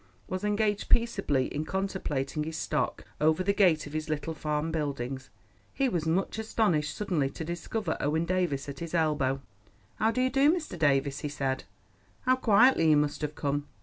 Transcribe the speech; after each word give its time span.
—was 0.27 0.43
engaged 0.43 0.89
peaceably 0.89 1.45
in 1.53 1.63
contemplating 1.63 2.43
his 2.43 2.57
stock 2.57 3.05
over 3.21 3.43
the 3.43 3.53
gate 3.53 3.85
of 3.85 3.93
his 3.93 4.09
little 4.09 4.33
farm 4.33 4.71
buildings, 4.71 5.29
he 5.75 5.87
was 5.87 6.07
much 6.07 6.39
astonished 6.39 6.97
suddenly 6.97 7.29
to 7.29 7.45
discover 7.45 7.95
Owen 8.01 8.25
Davies 8.25 8.67
at 8.67 8.79
his 8.79 8.95
elbow. 8.95 9.41
"How 9.97 10.09
do 10.09 10.19
you 10.19 10.31
do, 10.31 10.51
Mr. 10.51 10.75
Davies?" 10.75 11.19
he 11.19 11.29
said; 11.29 11.65
"how 12.21 12.35
quietly 12.35 12.89
you 12.89 12.97
must 12.97 13.21
have 13.21 13.35
come." 13.35 13.67